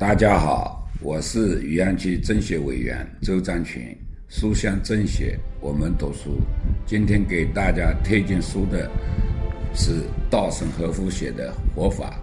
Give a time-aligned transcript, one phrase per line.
[0.00, 3.94] 大家好，我是余安区政协委员周占群，
[4.30, 6.40] 书香政协，我们读书。
[6.86, 8.90] 今天给大家推荐书的
[9.74, 12.18] 是稻盛和夫写的《活法》，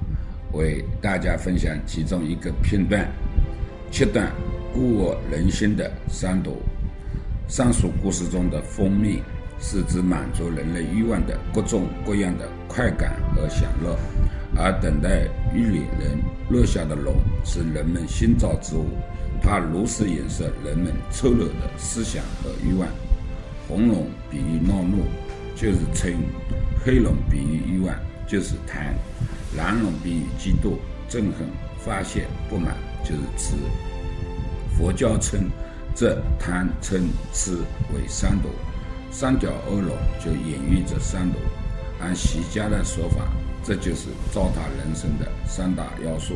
[0.57, 3.07] 为大家分享其中一个片段：
[3.91, 4.27] 切断
[4.73, 6.57] 固我人心的三毒。
[7.47, 9.21] 上述故事中的蜂蜜
[9.59, 13.95] 是指满足人类欲望的各种各样的快感和享乐。
[14.57, 16.19] 而等待玉里人
[16.49, 17.15] 落下的龙
[17.45, 18.85] 是人们心造之物，
[19.41, 22.87] 它如实映射人们丑陋的思想和欲望。
[23.67, 25.03] 红龙比喻恼怒，
[25.55, 26.15] 就是嗔；
[26.83, 27.93] 黑龙比喻欲望，
[28.27, 28.93] 就是贪；
[29.55, 30.77] 蓝龙比喻嫉妒、
[31.09, 33.55] 憎恨、发泄不满，就是痴。
[34.77, 35.49] 佛教称
[35.93, 37.01] 这贪嗔
[37.33, 37.57] 痴
[37.93, 38.49] 为三毒，
[39.11, 41.37] 三条恶龙就隐喻这三毒。
[41.99, 43.27] 按习家的说法。
[43.63, 46.35] 这就是糟蹋人生的三大要素。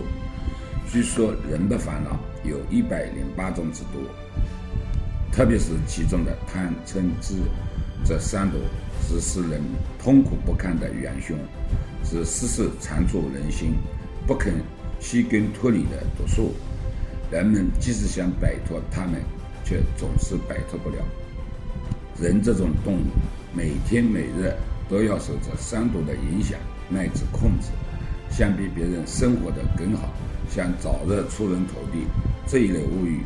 [0.91, 4.01] 据说人的烦恼有一百零八种之多，
[5.31, 7.35] 特别是其中的贪嗔痴
[8.03, 8.57] 这三毒，
[9.07, 9.61] 是使人
[9.97, 11.37] 痛苦不堪的元凶，
[12.03, 13.75] 是时时缠住人心、
[14.27, 14.55] 不肯
[14.99, 16.53] 弃根脱离的毒素。
[17.31, 19.21] 人们即使想摆脱它们，
[19.63, 20.97] 却总是摆脱不了。
[22.19, 23.05] 人这种动物，
[23.55, 24.53] 每天每日
[24.91, 26.59] 都要受这三毒的影响。
[26.93, 27.69] 乃至控制，
[28.29, 30.09] 想比别人生活的更好，
[30.49, 32.05] 想早日出人头地，
[32.45, 33.21] 这一类物欲、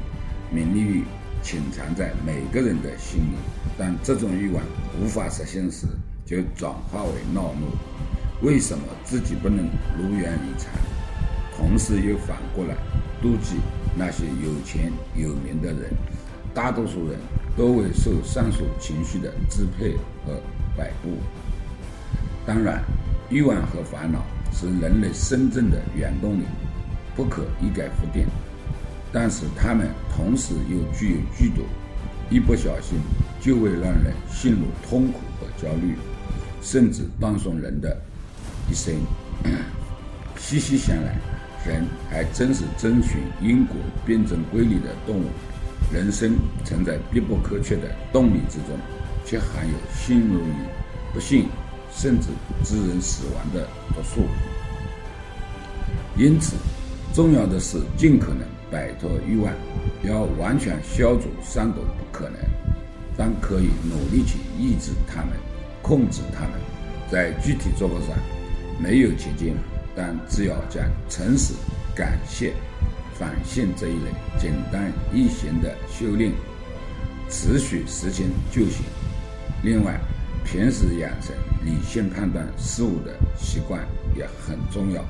[0.52, 1.03] 名利欲
[1.41, 3.36] 潜藏在每个人的心里。
[3.75, 4.63] 当这种欲望
[5.02, 5.88] 无法实现时，
[6.27, 8.45] 就转化为恼怒。
[8.47, 9.66] 为什么自己不能
[9.97, 10.71] 如愿以偿？
[11.58, 12.75] 同时又反过来
[13.23, 13.55] 妒忌
[13.97, 15.91] 那些有钱有名的人。
[16.53, 17.17] 大多数人
[17.58, 19.93] 都会受上述情绪的支配
[20.23, 20.39] 和
[20.77, 21.17] 摆布。
[22.46, 22.84] 当然。
[23.32, 26.44] 欲望和烦恼是人类生存的原动力，
[27.16, 28.28] 不可一概否定。
[29.12, 31.64] 但是它们同时又具有剧毒，
[32.30, 33.00] 一不小心
[33.42, 35.96] 就会让人陷入痛苦和焦虑，
[36.61, 38.00] 甚至断送人的
[38.70, 38.94] 一生。
[40.38, 41.17] 细细想来，
[41.66, 45.26] 人还真是遵循因果辩证规律的动物。
[45.92, 48.78] 人生存在必不可缺的动力之中，
[49.26, 50.54] 却含有幸运与
[51.11, 51.48] 不幸。
[51.95, 52.28] 甚至
[52.64, 54.22] 致人死亡的毒素。
[56.17, 56.56] 因此，
[57.14, 58.39] 重要的是尽可能
[58.72, 59.54] 摆脱欲望，
[60.04, 62.39] 要完全消除三毒不可能，
[63.17, 65.32] 但可以努力去抑制它们、
[65.82, 66.52] 控制它们。
[67.11, 68.17] 在具体做法上，
[68.80, 69.55] 没有捷径，
[69.95, 71.54] 但只要将诚实、
[71.95, 72.54] 感谢、
[73.14, 76.32] 反省这一类简单易行的修炼
[77.30, 78.84] 持续实行就行。
[79.64, 80.00] 另外，
[80.44, 85.03] 平时养成理性判断事物的习惯也很重要。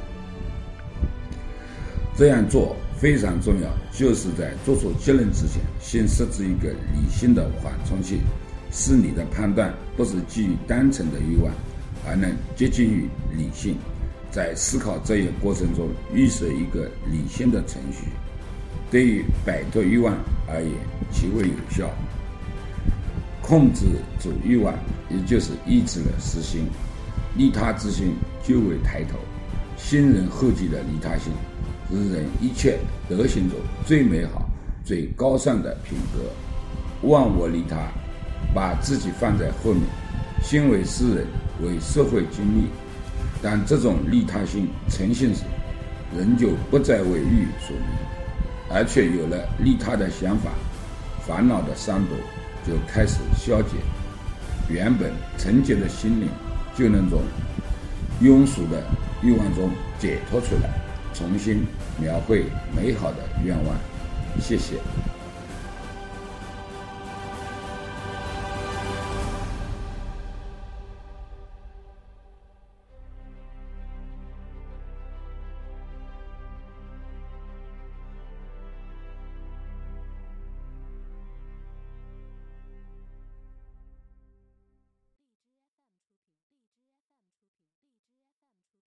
[2.17, 8.21] 这样做非常重要，就是在做出结论之前，先设置一个理性的缓冲器，
[8.71, 11.53] 使你的判断不是基于单纯的欲望，
[12.07, 13.75] 而能接近于理性。
[14.31, 18.07] 在思考这一过程中，预设一个理性的程序，
[18.89, 20.13] 对于摆脱欲望
[20.47, 20.71] 而言
[21.11, 21.89] 极为有效。
[23.47, 23.85] 控制
[24.19, 24.73] 住欲望，
[25.07, 26.66] 也就是抑制了私心，
[27.38, 29.19] 利他之心就会抬头。
[29.78, 31.31] 先人后继的利他心，
[31.91, 34.50] 是人一切德行中最美好、
[34.83, 37.07] 最高尚的品格。
[37.07, 37.78] 忘我利他，
[38.51, 39.83] 把自己放在后面，
[40.41, 41.27] 心为世人，
[41.62, 42.63] 为社会尽力。
[43.44, 45.44] 当这种利他心成型时，
[46.17, 50.50] 人就不再为欲所迷，而却有了利他的想法，
[51.27, 52.16] 烦恼的三毒。
[52.67, 53.77] 就开始消解，
[54.69, 56.27] 原本纯洁的心灵
[56.75, 57.21] 就能从
[58.21, 58.83] 庸俗的
[59.21, 60.69] 欲望中解脱出来，
[61.13, 61.65] 重新
[61.99, 62.45] 描绘
[62.75, 63.75] 美好的愿望。
[64.41, 64.75] 谢谢。